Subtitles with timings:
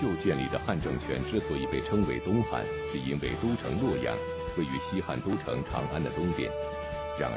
[0.00, 4.14] 刘秀建立的汉政权之所以被称为东汉，是因为都城洛阳
[4.56, 6.48] 位于西汉都城长安的东边。
[7.18, 7.34] 然而，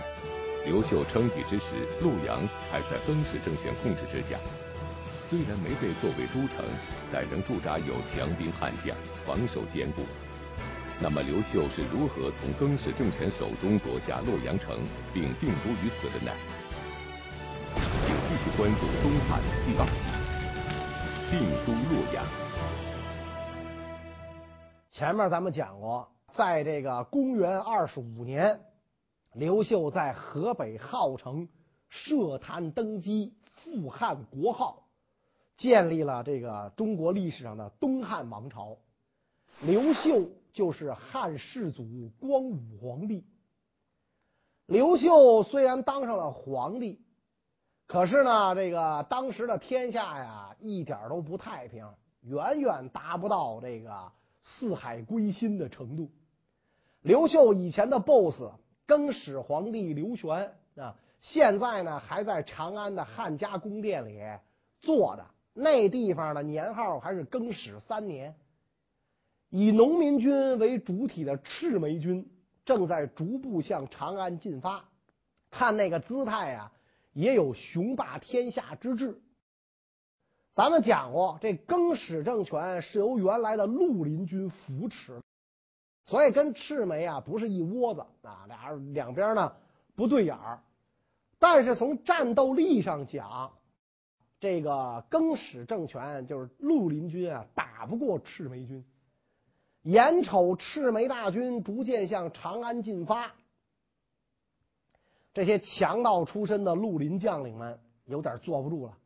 [0.66, 2.38] 刘秀称帝之时，洛阳
[2.70, 4.38] 还在更始政权控制之下。
[5.28, 6.62] 虽然没被作为都城，
[7.12, 10.06] 但仍驻扎有强兵悍将，防守坚固。
[11.02, 14.78] 那么，刘秀是如何从更始政权手中夺下洛阳城，
[15.12, 16.30] 并定都于此的呢？
[18.06, 20.06] 请继续关注《东汉》第二集
[21.34, 22.22] 《定都洛阳》。
[24.92, 28.60] 前面咱们讲过，在这个公元二十五年，
[29.32, 31.48] 刘秀在河北号城
[31.88, 34.84] 设坛登基，复汉国号。
[35.56, 38.80] 建立了这个中国历史上的东汉王朝，
[39.62, 43.26] 刘秀就是汉世祖光武皇帝。
[44.66, 47.00] 刘秀虽然当上了皇帝，
[47.88, 51.88] 可是呢，这个当时的天下呀，一点都不太平，
[52.22, 54.12] 远远达不到这个
[54.44, 56.10] 四海归心的程度。
[57.02, 58.52] 刘秀以前的 BOSS
[58.86, 64.20] 更始皇帝刘玄啊，现在呢还在长安的汉家宫殿里
[64.80, 65.26] 坐着。
[65.54, 68.36] 那地方的年号还是更始三年，
[69.50, 72.32] 以农民军为主体的赤眉军
[72.64, 74.86] 正在逐步向长安进发，
[75.50, 76.72] 看那个姿态啊，
[77.14, 79.22] 也有雄霸天下之志。
[80.54, 85.22] 咱们讲过，这更始政权是由原来的绿林军扶持，
[86.06, 89.54] 所以跟赤眉啊不是一窝子啊，俩两边呢
[89.96, 90.62] 不对眼儿。
[91.40, 93.54] 但是从战斗力上讲，
[94.42, 98.84] 这个更始政权就是绿林军啊，打不过赤眉军。
[99.84, 103.32] 眼瞅赤眉大军逐渐向长安进发，
[105.34, 108.98] 这些强盗出身的绿林将领们有点坐不住了！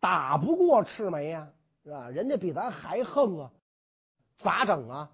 [0.00, 1.48] 打不过赤眉呀，
[1.84, 2.08] 是吧？
[2.08, 3.50] 人家比咱还横啊，
[4.38, 5.10] 咋整啊？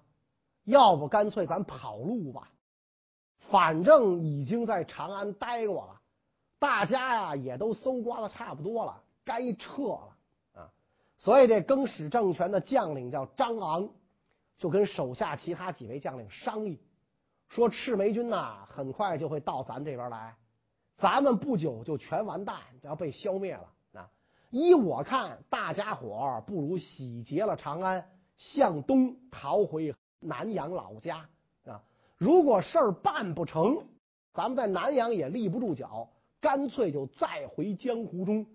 [0.63, 2.49] 要不干脆咱跑路吧？
[3.49, 6.01] 反正已经在长安待过了。
[6.59, 10.15] 大家呀也都搜刮的差不多了，该撤了
[10.55, 10.71] 啊！
[11.17, 13.89] 所以这更始政权的将领叫张昂，
[14.57, 16.81] 就跟手下其他几位将领商议，
[17.47, 20.35] 说赤眉军呐很快就会到咱这边来，
[20.97, 23.69] 咱们不久就全完蛋，要被消灭了！
[24.49, 28.05] 依我看，大家伙不如洗劫了长安，
[28.37, 31.27] 向东逃回南阳老家
[31.65, 31.83] 啊！
[32.17, 33.77] 如果事儿办不成，
[34.33, 36.09] 咱们在南阳也立不住脚。
[36.39, 38.45] 干脆就再回江湖中，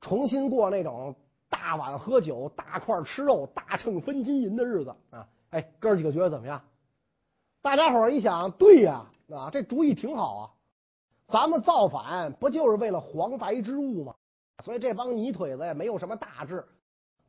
[0.00, 1.14] 重新过那种
[1.50, 5.28] 大碗喝酒、大块吃肉、大秤分金银的日子啊！
[5.50, 6.62] 哎，哥几个觉得怎么样？
[7.60, 10.50] 大家伙一想，对呀，啊，这主意挺好啊！
[11.26, 14.14] 咱们造反不就是为了黄白之物吗？
[14.62, 16.64] 所以这帮泥腿子也没有什么大志，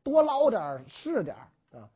[0.03, 1.35] 多捞点是点
[1.71, 1.89] 啊！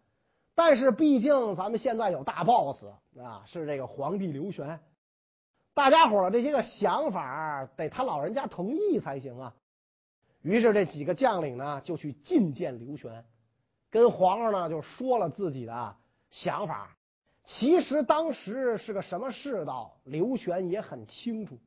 [0.56, 2.86] 但是毕竟咱们现在有大 boss
[3.18, 4.80] 啊，是这个皇帝刘玄。
[5.74, 9.54] 大家伙的这些个想法得他老人家同意才行啊。
[10.42, 13.24] 于是这几个将领呢就去觐见刘玄，
[13.92, 15.96] 跟皇上呢就说了自己的
[16.32, 16.96] 想法。
[17.46, 21.58] 其实当时是个什么世道，刘玄也很清楚。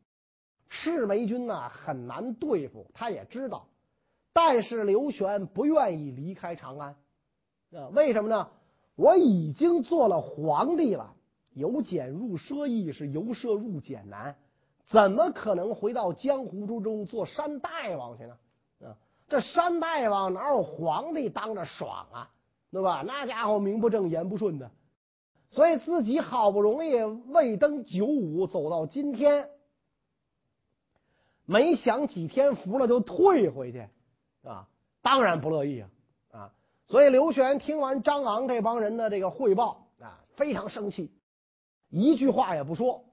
[0.74, 3.66] 赤眉军呢很难对付，他也知道。
[4.32, 6.96] 但是刘玄不愿意离开长安，
[7.74, 8.48] 啊，为什么呢？
[8.96, 11.14] 我已经做了皇帝了。
[11.52, 14.34] 由俭入奢易是由奢入俭难，
[14.86, 18.34] 怎么可能回到江湖之中做山大王去呢？
[18.86, 18.96] 啊，
[19.28, 22.30] 这山大王哪有皇帝当着爽啊？
[22.70, 23.04] 对吧？
[23.06, 24.70] 那家伙名不正言不顺的，
[25.50, 29.50] 所以自己好不容易未登九五走到今天，
[31.52, 33.86] 没享几天福了就退回去
[34.42, 34.66] 啊？
[35.02, 35.90] 当然不乐意啊！
[36.30, 36.52] 啊，
[36.86, 41.12] 所以刘玄听完张昂这帮人的这个汇报啊，非常生气。
[41.90, 43.04] 一句话也不说，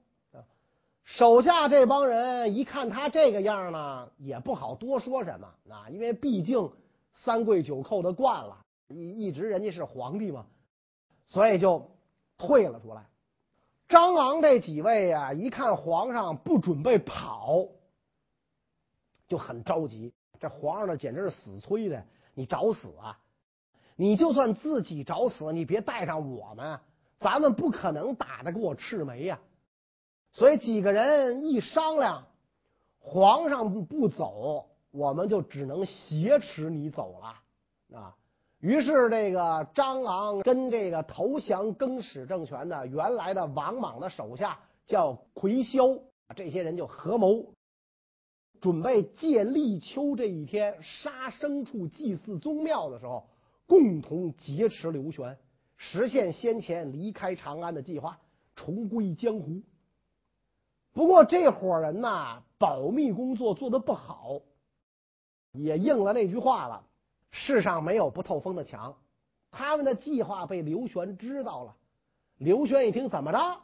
[1.04, 6.72] 手下这帮人一看他这个样呢，也不好多说什么啊，因为毕竟
[7.12, 8.58] 三跪九叩的惯了，
[8.88, 10.46] 一一直人家是皇帝嘛，
[11.26, 11.90] 所以就
[12.38, 13.08] 退了出来。
[13.88, 17.66] 张昂这几位啊，一看皇上不准备跑，
[19.30, 20.14] 就很着急。
[20.42, 22.04] 这皇上呢，简直是死催的，
[22.34, 23.18] 你找死啊！
[23.96, 26.80] 你就算自己找死，你别带上我们。
[27.20, 29.40] 咱们不可能打得过赤眉呀，
[30.32, 32.28] 所以几个人一商量，
[32.98, 38.16] 皇上不走，我们就只能挟持你走了啊。
[38.60, 46.02] 于是这个张昂跟这个投降更始政权的原来的王莽的手下叫魁霄，
[46.38, 47.54] 这些人就合谋，
[48.62, 53.28] 准备借立秋这一天杀牲畜祭祀宗庙的时候，
[53.68, 55.38] 共同劫持刘玄，
[55.78, 58.20] 实现先前离开长安的计划，
[58.56, 59.62] 重归江湖。
[60.92, 64.42] 不过这伙人呐，保密工作做得不好，
[65.54, 66.84] 也应了那句话了：
[67.32, 68.98] 世上没有不透风的墙。
[69.52, 71.76] 他们的计划被刘玄知道了。
[72.38, 73.62] 刘玄一听，怎么着？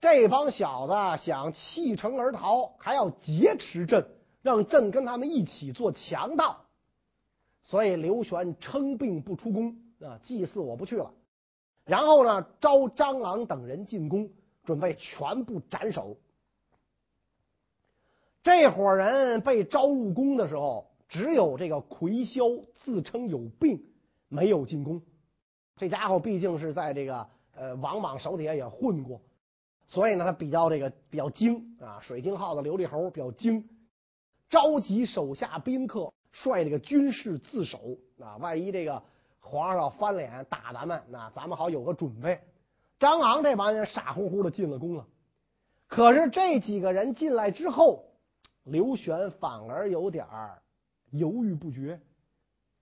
[0.00, 4.06] 这帮小子想弃城而逃，还要劫持朕，
[4.42, 6.64] 让朕跟他们一起做强盗。
[7.62, 11.12] 所以刘玄称病不出宫啊，祭祀我不去了。
[11.84, 14.30] 然后呢，招张昂等人进宫，
[14.64, 16.16] 准备全部斩首。
[18.42, 23.82] 这伙人被招入宫的时候，只有这个魁霄自称有病，
[24.28, 25.02] 没有进宫。
[25.76, 27.26] 这家伙毕竟是在这个
[27.56, 29.20] 呃王莽手底下也混过。
[29.88, 33.68] 所以呢，他比较这个比较精啊，水晶号的琉璃猴比较精，
[34.50, 38.36] 召集手下宾客，率这个军士自首啊。
[38.38, 39.00] 万一这个
[39.38, 42.40] 皇上要翻脸打咱们，那咱们好有个准备。
[42.98, 45.06] 张昂这帮人傻乎乎的进了宫了，
[45.86, 48.06] 可是这几个人进来之后，
[48.64, 50.26] 刘玄反而有点
[51.10, 52.00] 犹豫不决，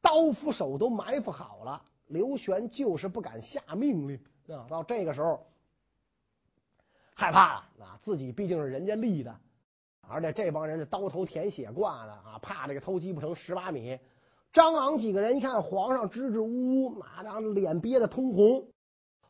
[0.01, 4.19] 刀斧手都埋伏好了，刘玄就是不敢下命令
[4.57, 4.65] 啊。
[4.71, 5.47] 到这个时候。
[7.15, 7.99] 害怕了啊！
[8.03, 9.35] 自己毕竟是人家立的，
[10.09, 13.99] 而且这帮人是刀头舔血惯的啊，怕这个偷鸡不成蚀把米。
[14.53, 18.67] 张昂几个人一看皇上支支吾吾，马上脸憋得通红，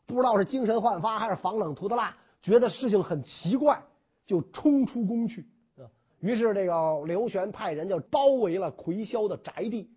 [0.05, 3.81] 不知道是精神焕发还是防冷涂的蜡，觉得事情很奇怪，
[4.25, 5.47] 就冲出宫去。
[6.19, 9.89] 于是这个刘玄派人就包围了魁霄的宅地。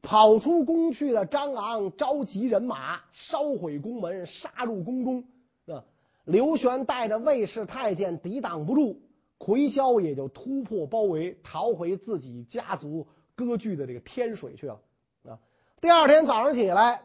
[0.00, 5.24] 跑出宫去的张昂召集人马，烧毁宫门，杀入宫中。
[6.28, 9.00] 刘玄带着卫士太监抵挡不住，
[9.38, 14.78] 魁霄也就突破包围，逃回自己家族割据的这个天水去了。
[15.26, 15.38] 啊，
[15.80, 17.00] 第二天早上起来，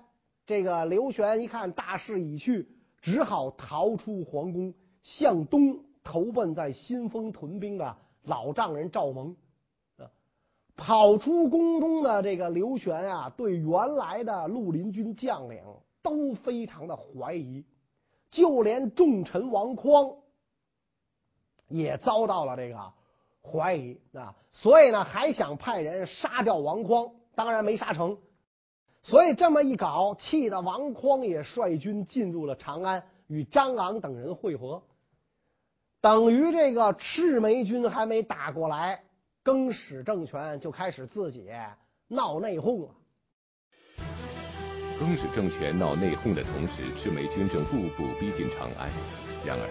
[0.46, 2.68] 这个刘玄一看大势已去，
[3.02, 4.74] 只好逃出皇宫，
[5.04, 9.34] 向东投奔在新丰屯兵的老丈人赵蒙。
[10.00, 10.12] 啊，
[10.76, 15.64] 跑出宫中的这个刘玄啊，对原来的绿林军将领
[16.02, 17.64] 都非常的怀疑。
[18.34, 20.16] 就连重臣王匡
[21.68, 22.94] 也遭到了这个
[23.42, 28.18] 怀疑啊，所以呢，还想派人杀掉王匡，当然没杀成。
[29.04, 34.82] 所以这么一搞，气得王匡也率军进入了长安，与张昂等人会合。
[36.02, 39.04] 等于这个赤眉军还没打过来，
[39.44, 41.50] 更始政权就开始自己
[42.08, 42.96] 闹内讧了。
[45.04, 48.90] 更始政权闹内讧的同时，赤眉军正步步逼近长安。
[49.46, 49.68] 然而，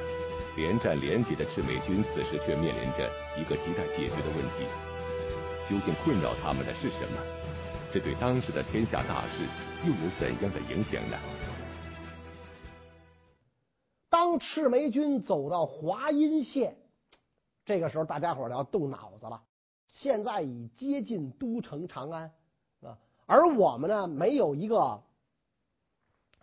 [0.58, 4.68] 连战连捷的赤眉军此时却面临着一个亟待解决的问题：
[5.66, 7.16] 究竟困扰他们的是什么？
[7.90, 9.48] 这对当时的天下大事
[9.86, 11.16] 又有怎样的影响呢？
[14.10, 16.76] 当赤眉军走到华阴县，
[17.64, 19.40] 这个时候大家伙儿要动脑子了。
[19.88, 22.30] 现在已接近都城长安
[22.82, 25.02] 啊，而我们呢，没有一个。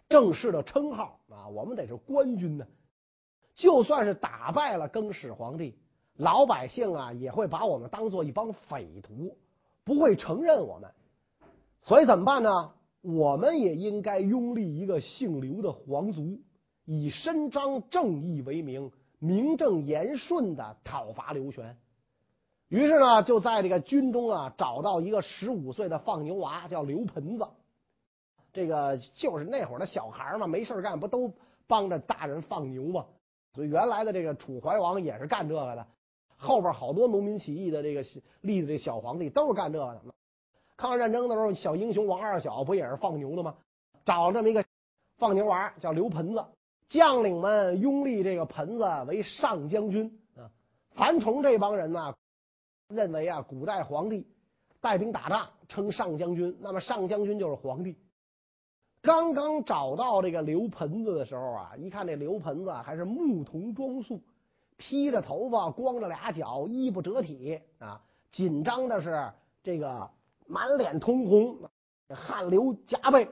[0.10, 2.66] 正式的称号啊，我们得是官军呢。
[3.54, 5.78] 就算是打败了更始皇帝，
[6.16, 9.38] 老百姓啊也会把我们当做一帮匪徒，
[9.83, 10.90] 不会承认我们。
[11.81, 12.72] 所以怎么办呢？
[13.02, 16.42] 我们也应该拥立一个姓刘的皇族，
[16.86, 21.78] 以伸张正义为名，名正言顺的讨伐刘玄。
[22.68, 27.48] 于是呢，就在这个军中啊，找到一个十五岁的放牛娃，叫刘盆子。
[28.52, 31.32] 这个就是那会儿的小孩嘛，没事干不都
[31.68, 33.06] 帮着大人放牛吗？
[33.54, 35.88] 所以原来的这个楚怀王也是干这个的。
[36.38, 38.04] 后边好多农民起义的这个
[38.42, 40.02] 立的这小皇帝都是干这个的。
[40.78, 43.56] 抗日战争的时候，小英雄王二小不也是放牛的吗？
[44.06, 44.64] 找这么一个
[45.18, 46.46] 放牛娃叫刘盆子，
[46.88, 50.50] 将领们拥立这个盆子为上将军啊。
[50.96, 52.16] 樊崇这帮人呢，
[52.88, 54.26] 认为啊，古代皇帝
[54.80, 57.98] 带兵打仗称上将军，那么上将军就是皇帝。
[59.02, 64.22] 刚刚找到这个刘盆子的时候啊，一看这刘盆子还是牧童装束，
[64.76, 69.32] 披着头发，光着俩脚，衣不遮体啊，紧张的是
[69.64, 70.10] 这个
[70.48, 71.70] 满脸通红，
[72.10, 73.30] 汗流浃背。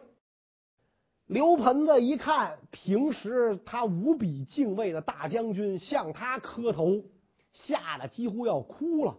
[1.26, 7.04] 刘盆子一看，平时他无比敬畏的大将军向他磕头，
[7.52, 9.18] 吓得几乎要哭了。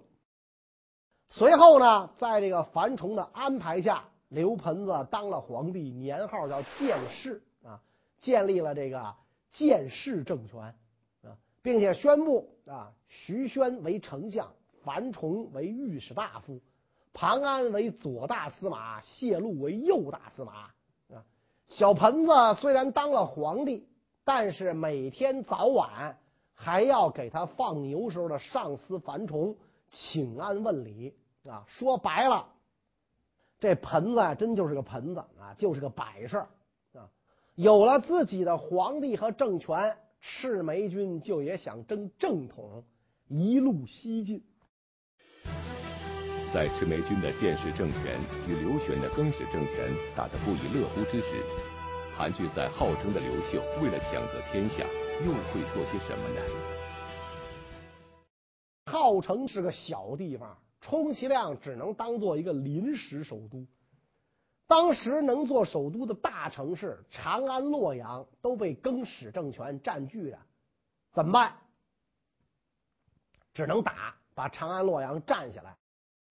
[1.28, 4.05] 随后呢，在这个樊崇的安排下。
[4.28, 7.80] 刘盆子当了皇帝，年号叫建世啊，
[8.20, 9.14] 建立了这个
[9.52, 10.61] 建世政权
[11.23, 14.52] 啊，并且宣布啊，徐宣为丞相，
[14.85, 16.61] 樊崇为御史大夫，
[17.12, 20.64] 庞安为左大司马，谢禄为右大司马。
[21.14, 21.25] 啊，
[21.68, 23.88] 小盆子虽然当了皇帝，
[24.25, 26.18] 但是每天早晚
[26.52, 29.56] 还要给他放牛时候的上司樊崇
[29.90, 31.14] 请安问礼。
[31.49, 32.47] 啊，说白了，
[33.60, 36.38] 这盆子啊真就是个盆子啊，就是个摆设
[36.92, 37.10] 啊。
[37.54, 42.84] 有了自己的皇帝和政权，赤眉军就也想争正统，
[43.26, 44.42] 一路西进。
[46.54, 51.42] 在赤眉军的建世政权与刘玄的更始政权打得不亦乐乎之时，
[52.16, 54.84] 盘踞在号称的刘秀为了抢得天下，
[55.26, 56.40] 又会做些什么呢？
[58.86, 60.56] 号称是个小地方，
[60.88, 63.66] 充其量只能当做一个临时首都。
[64.66, 70.38] 当时能做首都的大城市长安、洛阳都被更始政权占据了，
[71.12, 71.57] 怎么办？
[73.52, 75.76] 只能打，把长安、洛阳占下来。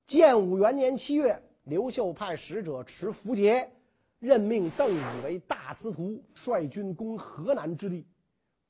[0.08, 3.70] 建武元年七月，刘秀派使者持符节，
[4.18, 8.08] 任命邓禹为大司徒，率军攻河南之地。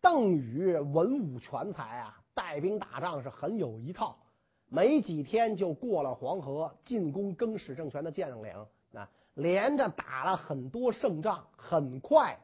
[0.02, 4.18] 邓禹文武全才啊，带兵打仗是很有一套，
[4.70, 12.38] 没几天就过了黄河，进攻更始政权的建陵啊，连着打了很多胜仗，很快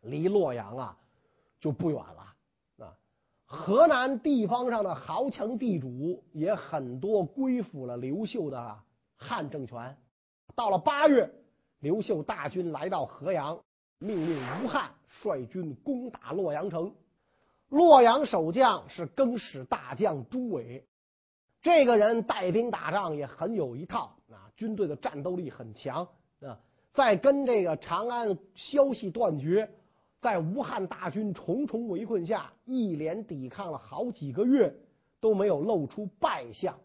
[0.00, 0.98] 离洛阳啊
[1.60, 2.34] 就不远了
[2.78, 2.96] 啊。
[3.46, 8.78] 河南地方上的豪强地主也很多归附了刘秀的
[9.16, 9.96] 汉政权。
[10.56, 11.30] 到了八月，
[11.78, 13.62] 刘秀大军来到河阳，
[13.98, 16.92] 命令吴汉率军攻打洛阳城。
[17.74, 20.86] 洛阳守将是更始大将朱伟，
[21.60, 26.06] 这个人带兵打仗也很有一套啊，军队的战斗力很强
[26.40, 26.60] 啊，
[26.92, 29.68] 在跟这个长安消息断绝。
[30.20, 34.72] 在吴汉大军重重围困下，一连抵抗了好几个月，
[35.20, 36.78] 都没有露出败相。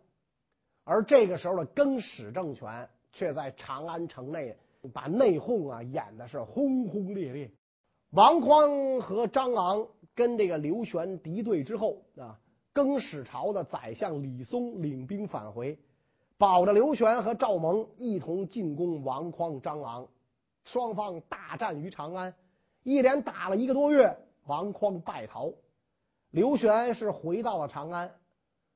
[0.84, 4.58] 而这个时候的更始政权却在长安城内
[4.92, 7.52] 把内讧啊演的是轰轰烈烈。
[8.12, 12.40] 王匡和张昂跟这个刘玄敌对之后啊，
[12.74, 15.80] 更始朝的宰相李松领兵返回，
[16.38, 20.08] 保着刘玄和赵蒙一同进攻王匡、张昂，
[20.64, 22.34] 双方大战于长安。
[22.84, 25.52] 一连打了一个多月，王匡败逃，
[26.32, 28.16] 刘玄是回到了长安，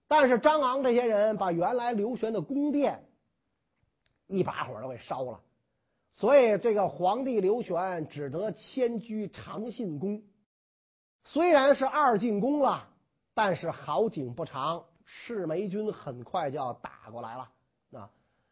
[0.07, 3.03] 但是张昂这些人把原来刘玄的宫殿
[4.27, 5.39] 一把火都给烧了，
[6.11, 10.21] 所以这个皇帝刘玄只得迁居长信宫。
[11.25, 12.87] 虽然是二进宫了，
[13.33, 17.49] 但是好景不长，赤眉军很快就要打过来了。
[17.93, 18.09] 啊，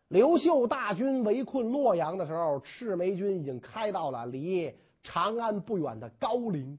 [0.07, 4.75] 刘秀大军围困洛阳的时候，赤眉军已经开到了离。
[5.03, 6.77] 长安不远的高陵，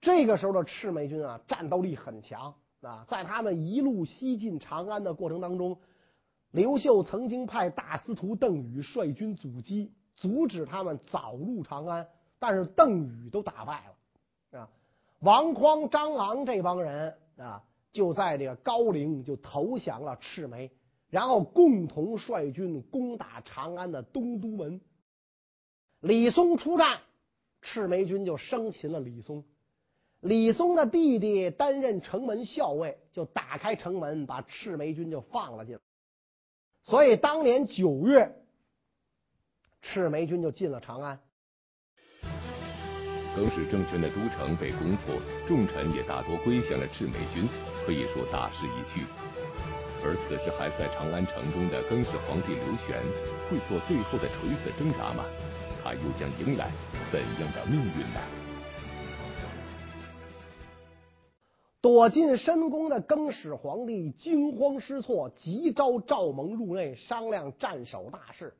[0.00, 3.04] 这个时候的赤眉军啊，战斗力很强啊。
[3.08, 5.76] 在他们一路西进长安的过程当中，
[6.52, 12.06] 刘秀曾经派大司徒邓禹率军阻击，阻止他们早入长安，
[12.38, 13.93] 但是邓禹都打败了。
[15.24, 20.70] 王匡、张昂这帮人啊，就在这个高陵就投降了赤眉，
[21.08, 24.80] 然后共同率军攻打长安的东都门。
[26.00, 27.00] 李松出战。
[27.66, 29.42] 赤眉军就生擒了李松，
[30.20, 35.80] 李松的弟弟担任城门校尉，就打开城门，把赤眉军就放了进来。
[36.82, 38.36] 所以当年九月，
[39.80, 41.20] 赤眉军就进了长安。
[43.34, 47.48] 更始政权的都城被攻破，重臣也大多归降了赤眉军，
[47.84, 49.04] 可以说大势已去。
[50.06, 53.00] 而此时还在长安城中的更始皇帝刘玄，
[53.50, 55.24] 会做最后的垂死挣扎吗？
[55.82, 56.70] 他又将迎来
[57.10, 58.20] 怎样的命运呢？
[61.80, 68.54] 躲进深宫的更始皇帝惊慌失措，急召赵蒙入内商量战守大事。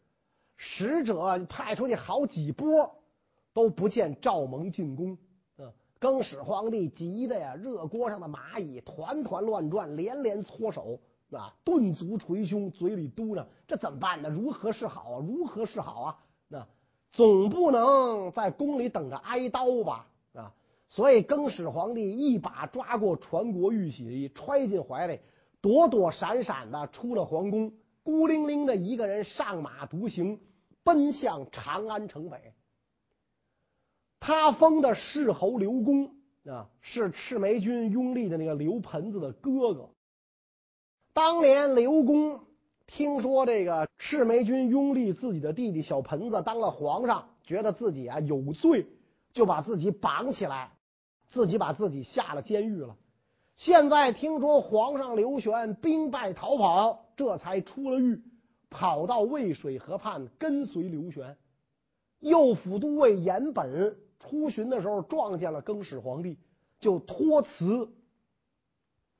[0.56, 2.94] 使者派出去好几波，
[3.54, 5.16] 都不见赵蒙进宫。
[5.56, 14.28] 嗯，更始皇帝急的呀，热锅上的蚂蚁团团乱转，连连搓手啊，顿足捶胸，嘴里嘟囔：“这怎么办呢？
[14.28, 15.24] 如何是好啊？
[15.26, 16.18] 如何是好啊？”
[16.48, 16.66] 那。
[17.10, 20.08] 总不能在宫里等着挨刀吧？
[20.32, 20.52] 啊！
[20.88, 25.20] 所以更始皇帝一把抓过传国玉玺，揣进怀里，
[25.60, 30.40] 躲躲闪闪的出了皇宫，孤零零的一个人上马独行，
[30.82, 32.52] 奔向长安城北。
[34.26, 36.06] 他封的世侯刘公
[36.46, 39.90] 啊，是赤眉军拥立的那个刘盆子的哥哥。
[41.12, 42.40] 当年刘公。
[42.86, 48.86] 听说这个赤眉军拥立自己的弟弟小盆子当了皇上，觉得自己啊有罪，
[49.32, 50.72] 就把自己绑起来，
[51.28, 52.94] 自己把自己下了监狱了。
[53.56, 58.22] 现在听说皇上刘玄兵败逃跑，这才出了狱，
[58.68, 61.38] 跑到渭水河畔跟随刘玄。
[62.20, 66.38] 右辅都尉严本出巡的时候撞见了更始皇帝，
[66.80, 67.92] 就托辞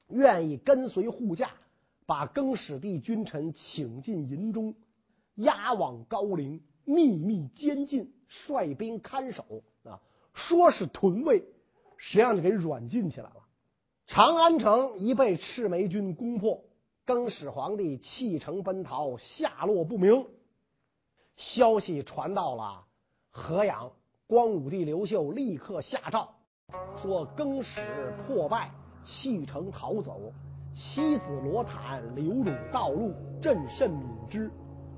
[0.09, 1.51] 愿意跟随护驾，
[2.07, 4.75] 把更始帝君臣请进营中，
[5.35, 10.01] 押往高陵，秘密监禁，率兵看守啊。
[10.33, 11.45] 说是屯卫，
[11.97, 13.37] 实际上就给软禁起来了。
[14.07, 16.65] 长安城已被赤眉军攻破，
[17.07, 20.27] 更始皇帝弃城奔逃，下落不明。
[21.37, 22.85] 消息传到了
[23.31, 23.93] 河阳，
[24.27, 26.27] 光武帝刘秀立刻下诏
[26.97, 27.83] 说：更始
[28.27, 28.71] 破败，
[29.05, 30.33] 弃城逃走，
[30.75, 33.13] 妻子罗坦流辱道路，
[33.43, 34.51] 朕甚悯之。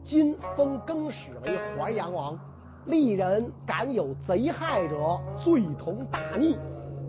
[0.04, 2.38] 今封更始为淮阳王，
[2.86, 6.54] 历人敢有贼害者，罪同大逆。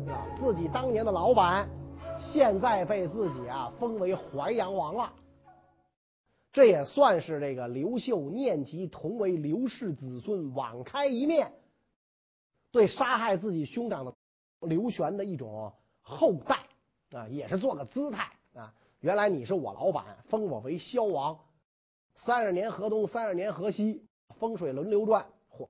[0.07, 1.69] 啊，自己当年的老板。
[2.17, 5.13] 现在被自己啊封为淮阳王了，
[6.51, 11.51] 这也算是这个刘秀念及同为刘氏子孙，网开一面，
[12.77, 14.13] 对杀害自己兄长的
[14.59, 16.59] 刘玄的一种厚待
[17.17, 18.71] 啊，也是做个姿态啊。
[18.99, 21.39] 原来你是我老板，封我为萧王，
[22.13, 24.05] 三十年河东，三十年河西，
[24.39, 25.67] 风水轮流转，皇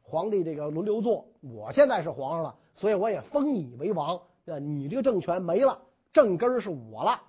[0.00, 4.18] 皇帝这个轮流坐，我现在是皇上了，所以我也封你为王，
[4.62, 5.82] 你这个政权没了。
[6.14, 7.22] 正根是我了。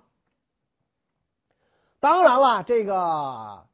[2.00, 3.66] 当然了，这个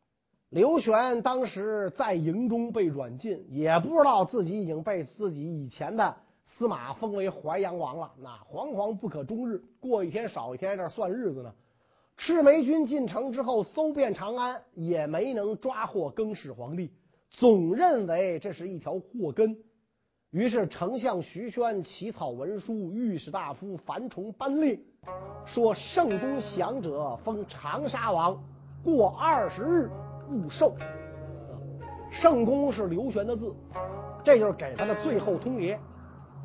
[0.54, 8.12] 刘玄当时在营中被软禁，也不知道自己已经被自己以前的司马封为淮阳王了。
[8.22, 11.52] 那惶惶不可终日，过一天少一天，这算日子呢。
[12.16, 16.92] 赤眉军进城之后，搜遍长安，也没能抓获更始皇帝，
[17.30, 19.56] 总认为这是一条祸根。
[20.30, 24.80] 于是，丞相徐宣起草文书，御史大夫樊崇颁令，
[25.44, 28.40] 说圣公降者封长沙王，
[28.84, 29.90] 过二十日
[30.30, 30.74] 勿授。
[32.10, 33.54] 圣公是刘玄的字，
[34.24, 35.78] 这就是给他的最后通牒。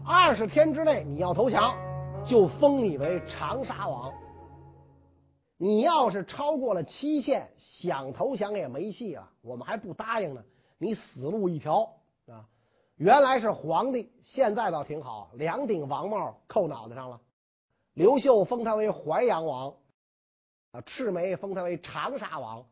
[0.05, 1.75] 二十天之内你要投降，
[2.25, 4.11] 就封你为长沙王。
[5.57, 10.41] 你要是超过了期限，想投降也没戏了，我们还不答应呢，
[10.77, 11.81] 你死路一条
[12.27, 12.47] 啊！
[12.95, 17.19] 原来是皇帝，现在倒挺好，两顶王帽扣脑袋上了。
[17.93, 19.73] 刘秀封他为淮阳王，
[20.71, 22.65] 啊，赤眉封他为长沙王。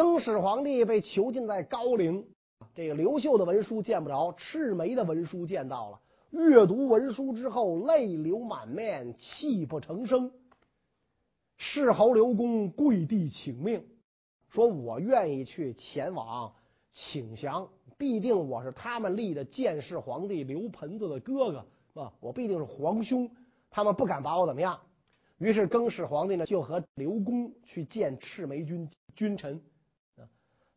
[0.00, 2.26] 更始皇帝被囚禁在高陵，
[2.74, 6.00] 这个刘秀的文书见不着，赤眉的文书见到了。
[6.30, 10.32] 阅读文书之后，泪流满面，泣不成声。
[11.58, 13.84] 侍侯刘公跪地请命，
[14.48, 16.50] 说：“我愿意去前往
[16.90, 22.10] 请降。”必定我是他们立的建世皇帝刘盆子的哥哥啊！
[22.20, 23.30] 我必定是皇兄，
[23.68, 24.80] 他们不敢把我怎么样。
[25.36, 29.60] 于是更始皇帝呢，就和刘公去见赤眉军君臣。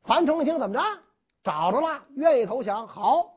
[0.03, 0.81] 樊城一听怎么着，
[1.43, 2.87] 找着了，愿意投降。
[2.87, 3.35] 好，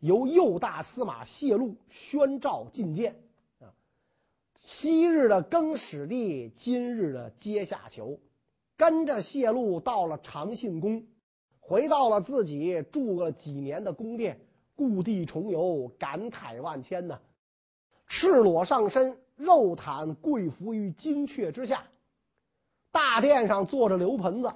[0.00, 3.14] 由右大司马谢禄宣召觐见
[3.60, 3.70] 啊。
[4.60, 8.18] 昔日的更始帝，今日的阶下囚，
[8.76, 11.04] 跟着谢禄到了长信宫。
[11.60, 14.40] 回到了自己住了几年的宫殿，
[14.74, 17.20] 故地重游，感慨万千呢。
[18.08, 21.84] 赤裸上身，肉袒跪伏于金阙之下。
[22.90, 24.52] 大殿上坐着刘盆子，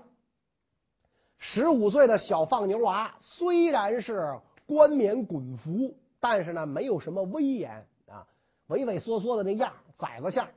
[1.48, 8.26] 十五岁的小放牛娃，虽然是冠冕滚服，但是呢，没有什么威严啊，
[8.66, 10.48] 畏畏缩缩的那样，崽子相。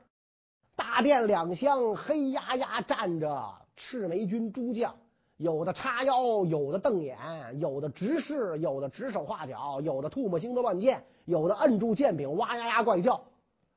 [0.74, 4.92] 大殿两厢黑压压站着赤眉军诸将。
[5.36, 7.16] 有的叉腰，有的瞪眼，
[7.60, 13.22] 有的直视，有的指手画脚，有的吐沫星子乱溅，有的摁住剑柄哇呀呀怪叫。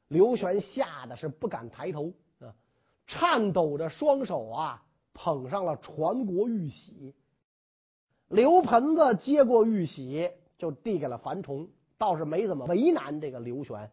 [0.07, 2.49] 刘玄吓得是不敢抬头啊，
[3.05, 7.13] 颤抖着双手啊，捧上了传国玉玺。
[8.27, 13.91] 刘盆子接过玉玺，就递给了樊崇，倒是没怎么为难这个刘玄。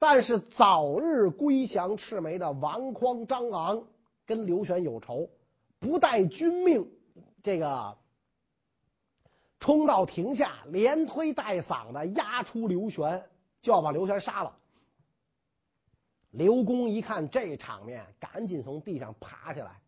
[0.00, 3.84] 但是早日归降赤眉的王匡、张昂
[4.26, 5.28] 跟刘玄有仇，
[5.78, 6.88] 不待君命。
[7.42, 7.96] 这个
[9.60, 13.24] 冲到亭下，连推带搡的押出刘玄，
[13.62, 14.56] 就要把刘玄杀了。
[16.30, 19.80] 刘公一看这场面，赶紧从地上爬起来，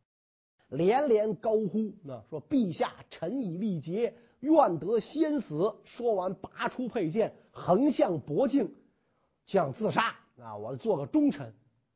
[0.70, 8.74] 连连高呼：“那说陛下，臣已力竭，愿得先死。”说完，拔出佩剑，横向脖颈，
[9.46, 10.14] 想自杀。
[10.40, 11.54] 啊，我做个忠臣。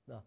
[0.08, 0.22] 啊，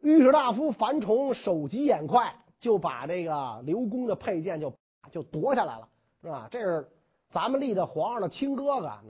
[0.00, 2.34] 御史大夫樊崇手疾眼快。
[2.60, 4.74] 就把这个刘公的佩剑就
[5.10, 5.88] 就夺下来了，
[6.20, 6.46] 是吧？
[6.50, 6.86] 这是
[7.30, 9.00] 咱们立的皇上的亲哥哥，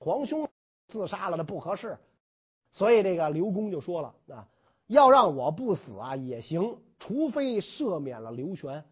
[0.00, 0.48] 皇兄
[0.88, 1.96] 自杀了，这不合适。
[2.72, 4.48] 所以这个刘公就说了啊，
[4.88, 8.84] 要让我不死啊也行，除非赦免了刘玄。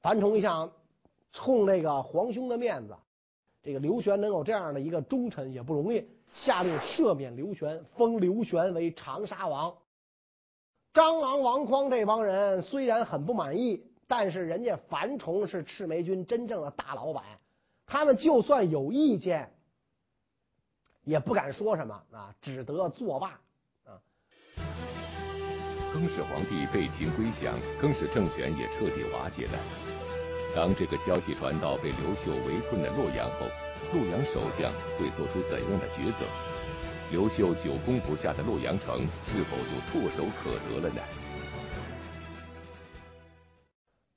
[0.00, 0.70] 樊崇一想，
[1.32, 2.94] 冲这个皇兄的面子，
[3.62, 9.74] 这个刘玄能有这样的一个忠臣也不容易，下令赦免刘玄，封刘玄为长沙王。
[10.92, 17.24] 张王王匡这帮人虽然很不满意，但是人家樊崇是赤眉军真正的大老板，
[17.86, 19.52] 他们就算有意见，
[21.02, 23.40] 也不敢说什么啊，只得作罢。
[25.94, 29.52] 更始皇帝被秦归降，更始政权也彻底瓦解了。
[30.52, 33.46] 当这个消息传到被刘秀围困的洛阳后，
[33.92, 36.26] 洛阳守将会做出怎样的抉择？
[37.12, 41.00] 刘秀久攻不下的洛阳城，是否就唾手可得了呢？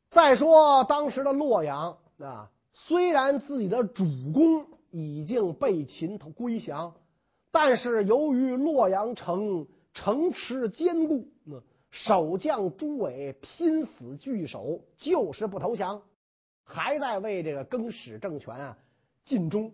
[0.10, 6.96] 再说当时的洛阳啊，虽然自己的主公已经被秦归降，
[7.52, 11.28] 但是由于洛阳城城池坚固，
[12.06, 16.04] 守将朱伟拼死拒守，就是不投降，
[16.64, 18.78] 还在为这个更始政权啊
[19.26, 19.74] 尽忠，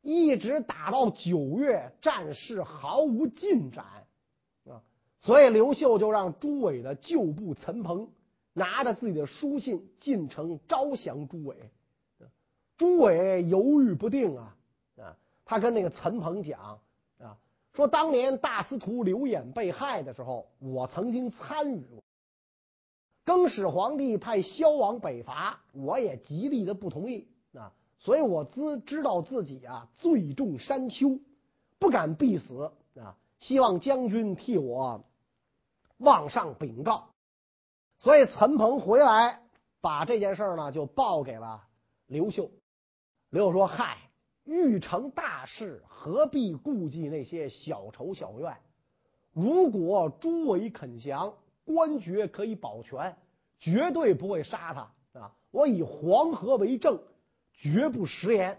[0.00, 3.84] 一直打到九月，战事毫无进展
[4.66, 4.80] 啊。
[5.18, 8.08] 所以刘秀就让朱伟的旧部陈鹏
[8.52, 11.56] 拿着自己的书信进城招降朱伟。
[12.76, 14.56] 朱伟犹豫不定啊
[14.98, 16.78] 啊，他跟那个陈鹏讲。
[17.76, 22.02] 说当年大司徒刘演被害的时候，我曾经参与过。
[23.22, 31.20] 更始皇帝派萧王北伐，我也极力的不同意啊，所以我知知道自己啊罪重山丘，
[31.78, 35.04] 不敢必死啊，希望将军替我
[35.98, 37.10] 往上禀告。
[37.98, 39.42] 所以陈鹏回来
[39.82, 41.64] 把这件事呢就报给了
[42.06, 42.50] 刘秀。
[43.28, 43.98] 刘秀说：“嗨。”
[44.46, 48.56] 欲成大事，何必顾忌那些小仇小怨？
[49.32, 53.16] 如果诸位肯降，官爵可以保全，
[53.58, 55.32] 绝对不会杀他啊！
[55.50, 56.98] 我以黄河为证，
[57.52, 58.56] 绝不食言。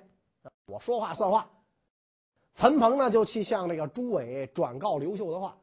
[0.67, 1.49] 我说话算话。
[2.53, 5.57] 陈鹏呢，就去向这个朱伟转告刘秀的话。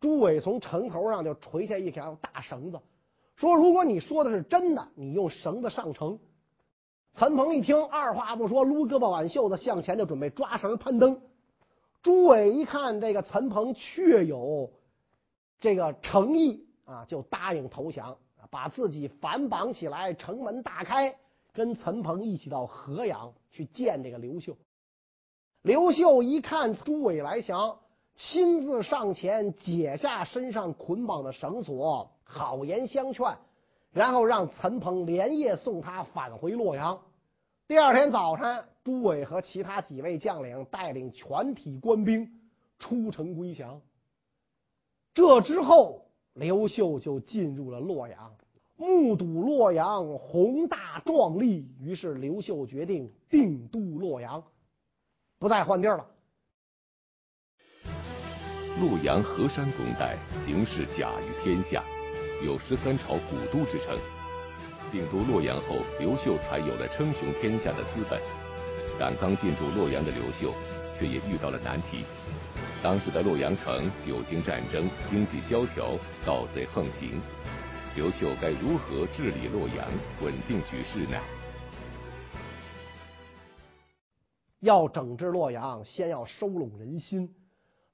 [0.00, 2.80] 朱伟从城头上就垂下一条大绳子，
[3.36, 6.18] 说：“如果你说的是真的，你用绳子上城。”
[7.14, 11.20] 陈鹏一听，二话不说，撸胳膊挽袖子向前就准备抓绳攀登。
[12.02, 14.70] 朱伟一看这个陈鹏确有
[15.58, 18.16] 这个诚意啊，就答应投降，
[18.50, 21.16] 把自己反绑起来，城门大开，
[21.52, 24.56] 跟陈鹏一起到河阳去见这个刘秀。
[25.62, 27.78] 刘秀一看朱伟来降，
[28.14, 33.36] 亲自上前解下身上捆绑的绳索，好言相劝。
[33.92, 37.00] 然后让陈鹏连夜送他返回洛阳。
[37.66, 42.30] 第二天早晨，朱伟和其他几位将领带领全体官兵
[42.78, 43.80] 出城归降。
[45.14, 48.34] 这之后，刘秀就进入了洛阳，
[48.76, 54.42] 目睹洛阳宏大壮丽，于是刘秀决定定都洛阳，
[55.38, 56.06] 不再换地儿了。
[58.80, 61.82] 洛阳河山拱带，形势甲于天下。
[62.40, 63.98] 有十三朝古都之称，
[64.92, 68.20] 定都洛阳后，刘秀才有了称雄天下的资本。
[68.96, 70.54] 但刚进驻洛阳的刘秀，
[70.96, 72.04] 却也遇到了难题。
[72.80, 77.20] 当时的洛阳城久经战争，经济萧条，盗贼横行。
[77.96, 79.88] 刘秀该如何治理洛阳，
[80.22, 81.18] 稳定局势呢？
[84.60, 87.34] 要整治洛阳，先要收拢人心，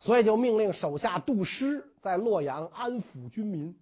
[0.00, 3.74] 所以就命令手下杜师在洛阳安抚军民。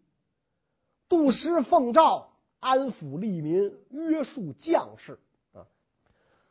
[1.12, 5.18] 杜师奉诏安抚利民，约束将士
[5.53, 5.66] 啊。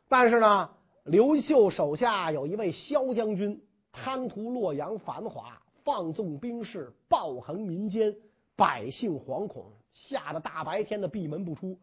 [0.08, 0.70] 但是呢，
[1.02, 8.14] 刘秀手下有一位萧将军，贪图洛阳繁华，放纵兵士，暴横民间，
[8.54, 11.76] 百姓惶恐，吓得大白天的闭门不出。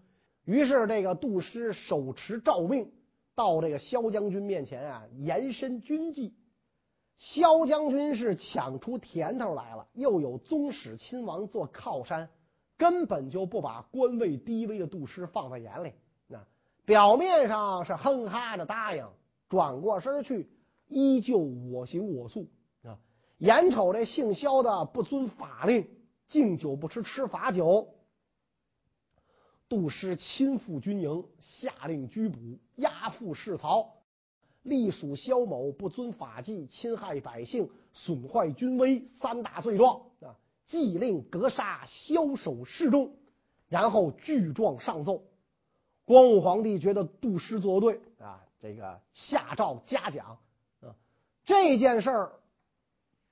[0.46, 2.89] 于是，这个杜师手持诏命，
[3.36, 6.34] 到这个萧将军面前啊，延伸军纪。
[7.18, 12.30] 萧将军是抢出甜头来了，又有宗室亲王做靠山。
[12.80, 15.92] 根本就不把官位低微的杜师放在眼里，
[16.28, 16.42] 那
[16.86, 19.06] 表面上是哼哈着答应，
[19.50, 20.50] 转过身去
[20.88, 22.48] 依旧我行我素
[22.84, 22.98] 啊。
[23.39, 25.89] 眼瞅这姓萧的不遵法令，
[26.30, 27.89] 敬酒不吃吃罚酒，
[29.68, 32.39] 杜师亲赴军营，下令拘捕、
[32.78, 33.92] 押赴市曹，
[34.63, 40.34] 隶属萧某不遵法纪，侵害百姓，损坏军威，三大罪状啊。
[40.69, 43.12] 即令格杀枭首示众，
[43.67, 45.23] 然后具状上奏。
[46.05, 50.38] 光武皇帝觉得杜师做对啊，这个下诏嘉奖
[50.82, 50.95] 啊。
[51.43, 52.32] 这件事儿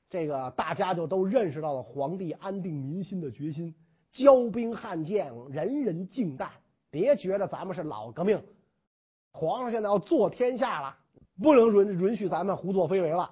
[0.09, 3.73] 这个大家就都认识到了皇帝安定民心的决心，
[4.11, 6.49] 骄兵悍将，人人敬戴。
[6.89, 8.41] 别觉得咱们是老革命，
[9.31, 10.97] 皇上现在要坐天下了，
[11.41, 13.29] 不能允允许咱们胡作非为了。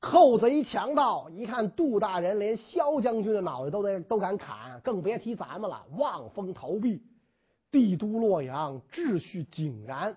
[0.00, 5.84] 寇贼强盗一看杜大人连萧将军的脑袋都得都敢砍，更别提咱们了。
[5.98, 7.02] 望风逃避，
[7.70, 10.16] 帝都洛阳秩序井然，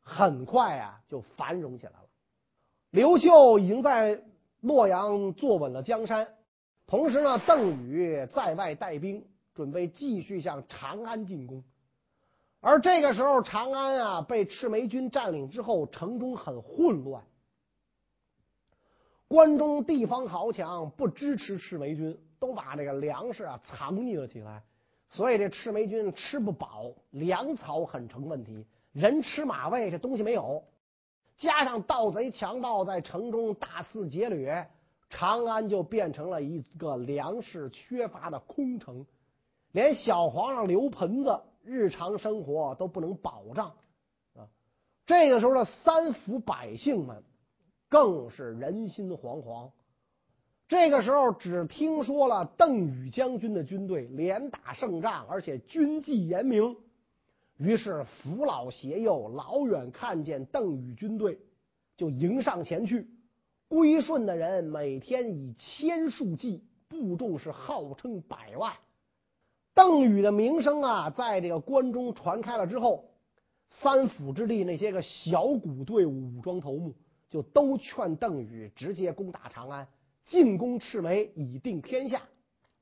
[0.00, 2.08] 很快啊就繁荣起来了。
[2.90, 4.22] 刘秀已经在
[4.62, 6.26] 洛阳坐稳了江山，
[6.86, 9.22] 同时呢，邓禹在外带兵，
[9.54, 11.62] 准备继续向长安进攻。
[12.60, 17.22] 而这个时候，长安啊被赤眉军占领之后，城中很混乱。
[19.28, 24.62] 关中地方豪强不支持赤眉军，都把这个粮食啊藏匿了起来，
[25.10, 30.64] 所以这赤眉军吃不饱，粮草很成问题，人吃马喂，这东西没有。
[31.36, 34.66] 加上盗贼强盗在城中大肆劫掠，
[35.10, 39.04] 长安就变成了一个粮食缺乏的空城，
[39.72, 43.74] 连小皇上刘盆子日常生活都不能保障
[44.34, 44.48] 啊。
[45.06, 47.22] 这个时候的三府百姓们。
[47.88, 49.70] 更是人心惶惶。
[50.68, 56.76] 这个时候，只听说了邓禹将军的军队连打胜仗，而且军纪严明。
[57.56, 61.38] 于是扶老携幼，老远看见邓禹军队，
[61.96, 63.08] 就迎上前去。
[63.66, 68.74] 归顺的人每天以千数计，部众是号称百万。
[69.74, 73.06] 邓禹的名声啊，在这个关中传开了之后，
[73.70, 76.94] 三府之地那些个小股队伍、武装头目。
[77.30, 79.86] 就都劝邓禹直接攻打长安，
[80.24, 82.22] 进攻赤眉，以定天下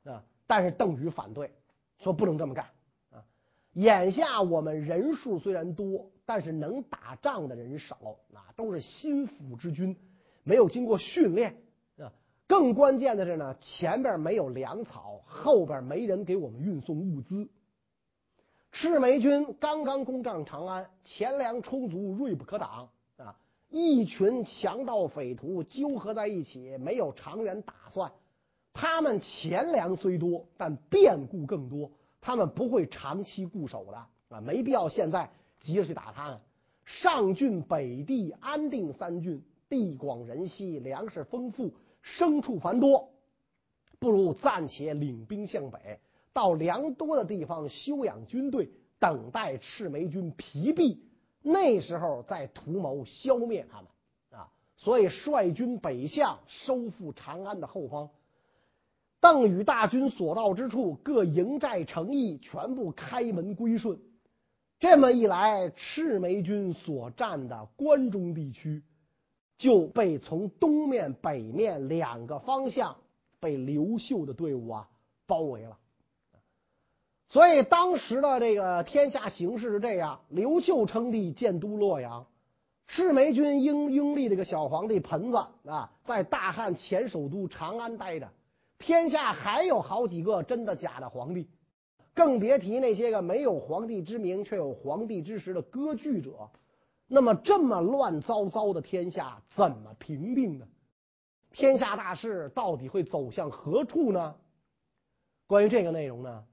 [0.05, 0.23] 啊！
[0.47, 1.51] 但是邓禹反对，
[1.99, 2.67] 说不能这么干
[3.11, 3.25] 啊！
[3.73, 7.97] 眼下我们人数虽然多，但是能打仗的人少
[8.33, 9.97] 啊，都是心腹之军，
[10.45, 11.57] 没有经过训练
[11.99, 12.13] 啊。
[12.47, 17.49] 更关键的是呢，前边没有粮草，后边没人给我们运送物资。
[18.71, 22.89] 赤眉军刚刚攻占长安，钱粮充足，锐不可挡。
[23.69, 28.11] 一群强盗匪徒纠合在一起，没有长远打算。
[28.73, 31.91] 他们钱粮虽多，但变故更多。
[32.21, 33.97] 他们不会长期固守的
[34.29, 36.41] 啊，没必要现在急着去打他们。
[36.85, 41.73] 上郡、北地、安定三郡，地广人稀，粮食丰富，
[42.05, 43.11] 牲畜繁多，
[43.99, 45.99] 不如暂且领兵向北，
[46.33, 51.03] 到粮多的地方休养军队，等待赤眉军疲弊。
[51.49, 53.87] 那时候再图谋消灭他们
[54.33, 58.11] 啊，所以率军北向，收复长安的后方。
[59.21, 63.97] 邓禹大军所到之处，各营寨城邑全部开门归顺。
[64.81, 68.83] 这么一来，赤眉军所占的关中地区
[69.57, 72.97] 就被从东面、北面两个方向
[73.39, 74.89] 被刘秀的队伍啊
[75.29, 75.79] 包围了。
[77.29, 82.25] 所以当时的这个天下形势是这样：刘秀称帝，建都洛阳；
[82.87, 85.37] 赤眉军拥拥立这个小皇帝盆子
[85.69, 88.29] 啊，在大汉前首都长安待着。
[88.79, 91.49] 天下还有好几个真的假的皇帝，
[92.15, 96.51] 更别提那些个没有皇帝之名却有皇帝之实的割据者。
[97.09, 100.67] 那么这么乱糟糟的天下，怎么平定呢？
[101.53, 104.37] 天下大势到底会走向何处呢？
[105.47, 106.45] 关于这个内容呢？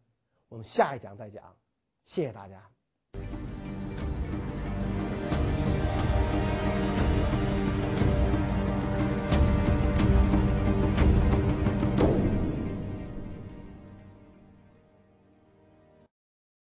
[0.54, 1.58] 我们下一讲再讲，
[2.06, 2.72] 谢谢大家。